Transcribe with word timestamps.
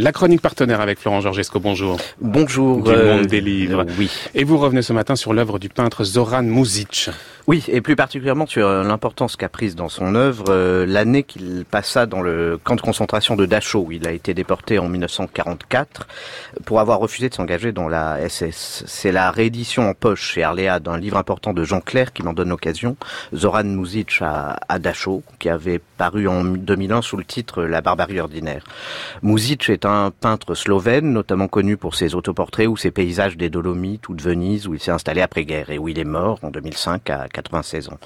La 0.00 0.12
chronique 0.12 0.40
partenaire 0.40 0.80
avec 0.80 1.00
Florent 1.00 1.20
Georgesco, 1.20 1.58
bonjour. 1.58 1.98
Bonjour. 2.20 2.84
Du 2.84 2.92
monde 2.94 3.26
des 3.26 3.40
livres. 3.40 3.80
euh, 3.80 3.92
oui. 3.98 4.08
Et 4.32 4.44
vous 4.44 4.56
revenez 4.56 4.82
ce 4.82 4.92
matin 4.92 5.16
sur 5.16 5.32
l'œuvre 5.32 5.58
du 5.58 5.68
peintre 5.68 6.04
Zoran 6.04 6.44
Muzic. 6.44 7.10
Oui, 7.48 7.64
et 7.68 7.80
plus 7.80 7.96
particulièrement 7.96 8.44
sur 8.44 8.66
euh, 8.66 8.84
l'importance 8.84 9.36
qu'a 9.36 9.48
prise 9.48 9.74
dans 9.74 9.88
son 9.88 10.14
œuvre 10.16 10.50
euh, 10.50 10.84
l'année 10.84 11.22
qu'il 11.22 11.64
passa 11.64 12.04
dans 12.04 12.20
le 12.20 12.60
camp 12.62 12.76
de 12.76 12.82
concentration 12.82 13.36
de 13.36 13.46
Dachau, 13.46 13.84
où 13.86 13.92
il 13.92 14.06
a 14.06 14.12
été 14.12 14.34
déporté 14.34 14.78
en 14.78 14.86
1944 14.90 16.06
pour 16.66 16.78
avoir 16.78 16.98
refusé 16.98 17.30
de 17.30 17.34
s'engager 17.34 17.72
dans 17.72 17.88
la 17.88 18.28
SS. 18.28 18.84
C'est 18.86 19.12
la 19.12 19.30
réédition 19.30 19.88
en 19.88 19.94
poche 19.94 20.32
chez 20.34 20.42
Arléa 20.42 20.78
d'un 20.78 20.98
livre 20.98 21.16
important 21.16 21.54
de 21.54 21.64
Jean 21.64 21.80
Clair 21.80 22.12
qui 22.12 22.22
m'en 22.22 22.34
donne 22.34 22.50
l'occasion, 22.50 22.98
Zoran 23.34 23.64
Muzic 23.64 24.18
à, 24.20 24.58
à 24.68 24.78
Dachau, 24.78 25.22
qui 25.38 25.48
avait 25.48 25.80
paru 25.96 26.28
en 26.28 26.44
2001 26.44 27.00
sous 27.00 27.16
le 27.16 27.24
titre 27.24 27.62
La 27.62 27.80
barbarie 27.80 28.20
ordinaire. 28.20 28.64
Muzic 29.22 29.70
est 29.70 29.86
un 29.86 30.10
peintre 30.10 30.54
slovène, 30.54 31.14
notamment 31.14 31.48
connu 31.48 31.78
pour 31.78 31.94
ses 31.94 32.14
autoportraits 32.14 32.68
ou 32.68 32.76
ses 32.76 32.90
paysages 32.90 33.38
des 33.38 33.48
Dolomites 33.48 34.10
ou 34.10 34.14
de 34.14 34.20
Venise, 34.22 34.68
où 34.68 34.74
il 34.74 34.80
s'est 34.80 34.90
installé 34.90 35.22
après-guerre 35.22 35.70
et 35.70 35.78
où 35.78 35.88
il 35.88 35.98
est 35.98 36.04
mort 36.04 36.40
en 36.42 36.50
2005 36.50 37.08
à 37.08 37.26
96 37.42 37.88
ans. 37.88 37.98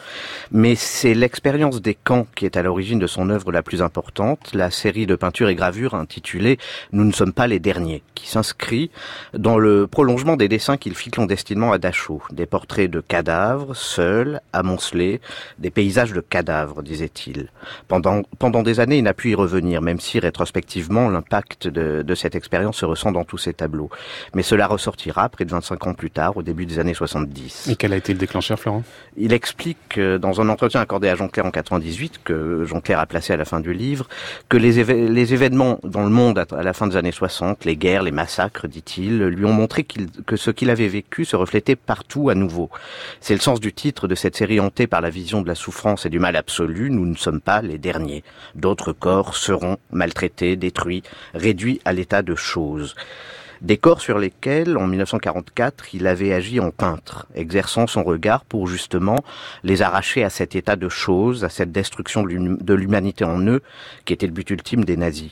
Mais 0.50 0.74
c'est 0.74 1.14
l'expérience 1.14 1.80
des 1.80 1.94
camps 1.94 2.26
qui 2.34 2.44
est 2.44 2.56
à 2.56 2.62
l'origine 2.62 2.98
de 2.98 3.06
son 3.06 3.30
œuvre 3.30 3.50
la 3.50 3.62
plus 3.62 3.82
importante, 3.82 4.52
la 4.52 4.70
série 4.70 5.06
de 5.06 5.16
peintures 5.16 5.48
et 5.48 5.54
gravures 5.54 5.94
intitulée 5.94 6.58
Nous 6.92 7.04
ne 7.04 7.12
sommes 7.12 7.32
pas 7.32 7.46
les 7.46 7.58
derniers, 7.58 8.02
qui 8.14 8.28
s'inscrit 8.28 8.90
dans 9.32 9.58
le 9.58 9.86
prolongement 9.86 10.36
des 10.36 10.48
dessins 10.48 10.76
qu'il 10.76 10.94
fit 10.94 11.10
clandestinement 11.10 11.72
à 11.72 11.78
Dachau. 11.78 12.22
Des 12.30 12.46
portraits 12.46 12.90
de 12.90 13.00
cadavres, 13.00 13.74
seuls, 13.74 14.40
amoncelés, 14.52 15.20
des 15.58 15.70
paysages 15.70 16.12
de 16.12 16.20
cadavres, 16.20 16.82
disait-il. 16.82 17.48
Pendant, 17.88 18.22
pendant 18.38 18.62
des 18.62 18.80
années, 18.80 18.98
il 18.98 19.04
n'a 19.04 19.14
pu 19.14 19.30
y 19.30 19.34
revenir, 19.34 19.80
même 19.80 20.00
si 20.00 20.18
rétrospectivement, 20.18 21.08
l'impact 21.08 21.68
de, 21.68 22.02
de 22.02 22.14
cette 22.14 22.34
expérience 22.34 22.76
se 22.78 22.84
ressent 22.84 23.12
dans 23.12 23.24
tous 23.24 23.38
ses 23.38 23.54
tableaux. 23.54 23.90
Mais 24.34 24.42
cela 24.42 24.66
ressortira 24.66 25.28
près 25.28 25.44
de 25.44 25.50
25 25.50 25.86
ans 25.86 25.94
plus 25.94 26.10
tard, 26.10 26.36
au 26.36 26.42
début 26.42 26.66
des 26.66 26.78
années 26.78 26.94
70. 26.94 27.68
Et 27.70 27.76
quel 27.76 27.92
a 27.92 27.96
été 27.96 28.12
le 28.12 28.18
déclencheur, 28.18 28.58
Florent? 28.58 28.82
Il 29.16 29.34
explique 29.34 30.00
dans 30.00 30.40
un 30.40 30.48
entretien 30.48 30.80
accordé 30.80 31.08
à 31.08 31.14
Jean 31.14 31.28
Clair 31.28 31.44
en 31.44 31.50
98, 31.50 32.20
que 32.24 32.64
Jean 32.64 32.80
Clair 32.80 32.98
a 32.98 33.06
placé 33.06 33.34
à 33.34 33.36
la 33.36 33.44
fin 33.44 33.60
du 33.60 33.74
livre, 33.74 34.08
que 34.48 34.56
les, 34.56 34.78
événements 34.78 35.80
dans 35.84 36.02
le 36.02 36.08
monde 36.08 36.38
à, 36.50 36.62
la 36.62 36.72
fin 36.72 36.86
des 36.86 36.96
années 36.96 37.12
60, 37.12 37.66
les 37.66 37.76
guerres, 37.76 38.04
les 38.04 38.10
massacres, 38.10 38.66
dit-il, 38.68 39.18
lui 39.18 39.44
ont 39.44 39.52
montré 39.52 39.84
que 39.84 40.36
ce 40.36 40.50
qu'il 40.50 40.70
avait 40.70 40.88
vécu 40.88 41.26
se 41.26 41.36
reflétait 41.36 41.76
partout 41.76 42.30
à 42.30 42.34
nouveau. 42.34 42.70
C'est 43.20 43.34
le 43.34 43.40
sens 43.40 43.60
du 43.60 43.74
titre 43.74 44.08
de 44.08 44.14
cette 44.14 44.36
série 44.36 44.60
hantée 44.60 44.86
par 44.86 45.02
la 45.02 45.10
vision 45.10 45.42
de 45.42 45.48
la 45.48 45.54
souffrance 45.54 46.06
et 46.06 46.10
du 46.10 46.18
mal 46.18 46.34
absolu. 46.34 46.90
Nous 46.90 47.04
ne 47.04 47.16
sommes 47.16 47.42
pas 47.42 47.60
les 47.60 47.78
derniers. 47.78 48.24
D'autres 48.54 48.92
corps 48.92 49.36
seront 49.36 49.76
maltraités, 49.90 50.56
détruits, 50.56 51.02
réduits 51.34 51.80
à 51.84 51.92
l'état 51.92 52.22
de 52.22 52.34
choses. 52.34 52.94
Des 53.62 53.76
corps 53.76 54.00
sur 54.00 54.18
lesquels, 54.18 54.76
en 54.76 54.88
1944, 54.88 55.94
il 55.94 56.08
avait 56.08 56.32
agi 56.32 56.58
en 56.58 56.72
peintre, 56.72 57.28
exerçant 57.36 57.86
son 57.86 58.02
regard 58.02 58.44
pour 58.44 58.66
justement 58.66 59.22
les 59.62 59.82
arracher 59.82 60.24
à 60.24 60.30
cet 60.30 60.56
état 60.56 60.74
de 60.74 60.88
choses, 60.88 61.44
à 61.44 61.48
cette 61.48 61.70
destruction 61.70 62.24
de 62.24 62.30
l'hum- 62.30 62.58
de 62.60 62.74
l'humanité 62.74 63.22
en 63.22 63.40
eux, 63.46 63.62
qui 64.04 64.14
était 64.14 64.26
le 64.26 64.32
but 64.32 64.50
ultime 64.50 64.84
des 64.84 64.96
nazis. 64.96 65.30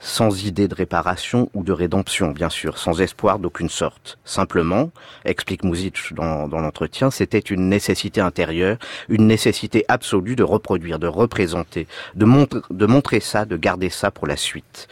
Sans 0.00 0.44
idée 0.44 0.68
de 0.68 0.74
réparation 0.74 1.48
ou 1.54 1.62
de 1.64 1.72
rédemption, 1.72 2.32
bien 2.32 2.50
sûr, 2.50 2.76
sans 2.76 3.00
espoir 3.00 3.38
d'aucune 3.38 3.70
sorte. 3.70 4.18
Simplement, 4.22 4.90
explique 5.24 5.64
Muzic 5.64 6.12
dans, 6.12 6.48
l'entretien, 6.48 7.10
c'était 7.10 7.38
une 7.38 7.70
nécessité 7.70 8.20
intérieure, 8.20 8.76
une 9.08 9.26
nécessité 9.26 9.86
absolue 9.88 10.36
de 10.36 10.42
reproduire, 10.42 10.98
de 10.98 11.06
représenter, 11.06 11.86
de 12.16 12.86
montrer 12.86 13.20
ça, 13.20 13.46
de 13.46 13.56
garder 13.56 13.88
ça 13.88 14.10
pour 14.10 14.26
la 14.26 14.36
suite. 14.36 14.88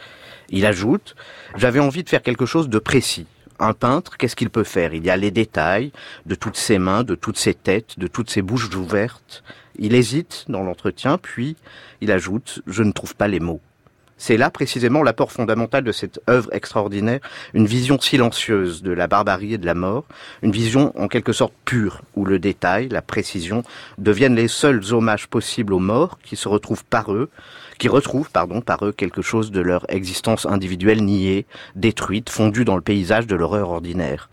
Il 0.51 0.65
ajoute, 0.65 1.15
j'avais 1.55 1.79
envie 1.79 2.03
de 2.03 2.09
faire 2.09 2.21
quelque 2.21 2.45
chose 2.45 2.69
de 2.69 2.77
précis. 2.77 3.25
Un 3.59 3.73
peintre, 3.73 4.17
qu'est-ce 4.17 4.35
qu'il 4.35 4.49
peut 4.49 4.63
faire? 4.63 4.93
Il 4.93 5.05
y 5.05 5.09
a 5.09 5.17
les 5.17 5.31
détails 5.31 5.91
de 6.25 6.35
toutes 6.35 6.57
ses 6.57 6.77
mains, 6.77 7.03
de 7.03 7.15
toutes 7.15 7.37
ses 7.37 7.53
têtes, 7.53 7.97
de 7.97 8.07
toutes 8.07 8.29
ses 8.29 8.41
bouches 8.41 8.73
ouvertes. 8.75 9.43
Il 9.77 9.95
hésite 9.95 10.45
dans 10.49 10.63
l'entretien, 10.63 11.17
puis 11.17 11.55
il 12.01 12.11
ajoute, 12.11 12.61
je 12.67 12.83
ne 12.83 12.91
trouve 12.91 13.15
pas 13.15 13.27
les 13.27 13.39
mots. 13.39 13.61
C'est 14.23 14.37
là 14.37 14.51
précisément 14.51 15.01
l'apport 15.01 15.31
fondamental 15.31 15.83
de 15.83 15.91
cette 15.91 16.21
œuvre 16.29 16.53
extraordinaire, 16.53 17.21
une 17.55 17.65
vision 17.65 17.99
silencieuse 17.99 18.83
de 18.83 18.91
la 18.91 19.07
barbarie 19.07 19.55
et 19.55 19.57
de 19.57 19.65
la 19.65 19.73
mort, 19.73 20.05
une 20.43 20.51
vision 20.51 20.93
en 20.95 21.07
quelque 21.07 21.33
sorte 21.33 21.53
pure, 21.65 22.03
où 22.15 22.23
le 22.23 22.37
détail, 22.37 22.87
la 22.89 23.01
précision 23.01 23.63
deviennent 23.97 24.35
les 24.35 24.47
seuls 24.47 24.93
hommages 24.93 25.25
possibles 25.25 25.73
aux 25.73 25.79
morts 25.79 26.19
qui 26.23 26.35
se 26.35 26.47
retrouvent 26.47 26.85
par 26.85 27.11
eux, 27.11 27.31
qui 27.79 27.87
retrouvent, 27.87 28.29
pardon, 28.29 28.61
par 28.61 28.85
eux 28.85 28.91
quelque 28.91 29.23
chose 29.23 29.49
de 29.49 29.59
leur 29.59 29.87
existence 29.89 30.45
individuelle 30.45 31.03
niée, 31.03 31.47
détruite, 31.75 32.29
fondue 32.29 32.63
dans 32.63 32.75
le 32.75 32.83
paysage 32.83 33.25
de 33.25 33.35
l'horreur 33.35 33.71
ordinaire. 33.71 34.29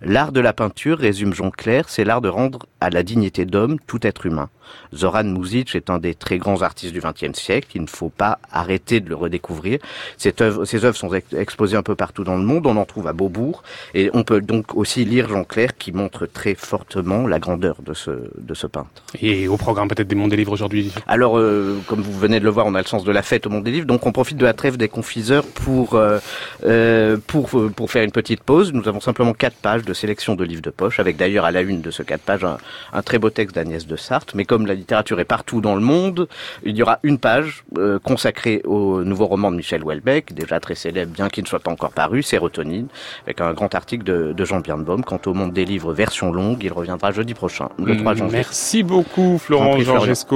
L'art 0.00 0.32
de 0.32 0.40
la 0.40 0.54
peinture, 0.54 0.96
résume 0.96 1.34
Jean 1.34 1.50
Clair, 1.50 1.90
c'est 1.90 2.04
l'art 2.04 2.22
de 2.22 2.30
rendre 2.30 2.60
à 2.80 2.90
la 2.90 3.02
dignité 3.02 3.44
d'homme 3.44 3.78
tout 3.86 4.06
être 4.06 4.26
humain. 4.26 4.48
Zoran 4.94 5.24
Muzic 5.24 5.74
est 5.76 5.90
un 5.90 5.98
des 5.98 6.14
très 6.14 6.38
grands 6.38 6.62
artistes 6.62 6.92
du 6.92 7.00
XXe 7.00 7.38
siècle. 7.38 7.68
Il 7.74 7.82
ne 7.82 7.86
faut 7.86 8.08
pas 8.08 8.38
arrêter 8.50 9.00
de 9.00 9.08
le 9.08 9.14
redécouvrir. 9.14 9.78
Cette 10.18 10.42
ces 10.64 10.84
œuvres 10.84 10.96
sont 10.96 11.12
ex- 11.14 11.32
exposées 11.34 11.76
un 11.76 11.82
peu 11.84 11.94
partout 11.94 12.24
dans 12.24 12.36
le 12.36 12.42
monde. 12.42 12.66
On 12.66 12.76
en 12.76 12.84
trouve 12.84 13.06
à 13.06 13.12
Beaubourg. 13.12 13.62
Et 13.94 14.10
on 14.12 14.24
peut 14.24 14.40
donc 14.40 14.74
aussi 14.76 15.04
lire 15.04 15.28
Jean 15.28 15.44
Clair 15.44 15.76
qui 15.78 15.92
montre 15.92 16.26
très 16.26 16.54
fortement 16.54 17.26
la 17.28 17.38
grandeur 17.38 17.76
de 17.82 17.94
ce, 17.94 18.10
de 18.38 18.54
ce 18.54 18.66
peintre. 18.66 18.90
Et 19.22 19.46
au 19.48 19.56
programme 19.56 19.88
peut-être 19.88 20.08
des 20.08 20.16
mondes 20.16 20.30
des 20.30 20.36
livres 20.36 20.52
aujourd'hui 20.52 20.92
Alors, 21.06 21.38
euh, 21.38 21.78
comme 21.86 22.00
vous 22.02 22.18
venez 22.18 22.40
de 22.40 22.44
le 22.44 22.50
voir, 22.50 22.66
on 22.66 22.74
a 22.74 22.80
le 22.82 22.86
sens 22.86 23.04
de 23.04 23.12
la 23.12 23.22
fête 23.22 23.46
au 23.46 23.50
monde 23.50 23.64
des 23.64 23.70
livres, 23.70 23.86
donc 23.86 24.04
on 24.04 24.12
profite 24.12 24.36
de 24.36 24.44
la 24.44 24.52
trêve 24.52 24.76
des 24.76 24.88
confiseurs 24.88 25.44
pour 25.46 25.94
euh, 25.94 26.18
euh, 26.64 27.16
pour 27.26 27.50
pour 27.74 27.90
faire 27.90 28.02
une 28.02 28.12
petite 28.12 28.42
pause. 28.42 28.72
Nous 28.72 28.88
avons 28.88 29.00
simplement 29.00 29.32
quatre 29.32 29.56
pages 29.56 29.82
de 29.84 29.94
sélection 29.94 30.34
de 30.34 30.44
livres 30.44 30.62
de 30.62 30.70
poche, 30.70 30.98
avec 30.98 31.16
d'ailleurs 31.16 31.44
à 31.44 31.52
la 31.52 31.60
une 31.60 31.80
de 31.82 31.90
ce 31.92 32.02
quatre 32.02 32.22
pages 32.22 32.44
un, 32.44 32.58
un 32.92 33.02
très 33.02 33.18
beau 33.18 33.30
texte 33.30 33.54
d'Agnès 33.54 33.86
de 33.86 33.96
Sarthe. 33.96 34.34
Mais 34.34 34.44
comme 34.44 34.66
la 34.66 34.74
littérature 34.74 35.20
est 35.20 35.24
partout 35.24 35.60
dans 35.60 35.74
le 35.74 35.80
monde, 35.80 36.28
il 36.64 36.76
y 36.76 36.82
aura 36.82 36.98
une 37.02 37.18
page 37.18 37.64
euh, 37.78 37.98
consacrée 37.98 38.62
au 38.64 39.02
nouveau 39.02 39.26
roman 39.26 39.50
de 39.50 39.56
Michel 39.56 39.82
Houellebecq, 39.82 40.32
déjà 40.32 40.60
très 40.60 40.74
célèbre, 40.74 41.12
bien 41.12 41.28
qu'il 41.28 41.44
ne 41.44 41.48
soit 41.48 41.60
pas 41.60 41.70
encore 41.70 41.92
paru, 41.92 42.22
Sérotonine, 42.22 42.88
avec 43.24 43.40
un 43.40 43.52
grand 43.52 43.74
article 43.74 44.04
de, 44.04 44.32
de 44.32 44.44
Jean 44.44 44.60
Birnbaum. 44.60 45.04
Quant 45.04 45.20
au 45.26 45.34
monde 45.34 45.52
des 45.52 45.64
livres 45.64 45.92
version 45.92 46.32
longue, 46.32 46.62
il 46.62 46.72
reviendra 46.72 47.12
jeudi 47.12 47.34
prochain, 47.34 47.68
le 47.78 47.96
3 47.96 48.14
janvier. 48.14 48.38
Merci 48.38 48.82
beaucoup, 48.82 49.38
Florent. 49.38 49.78
Georgesco. 49.80 50.24